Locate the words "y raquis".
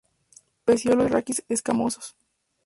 1.05-1.43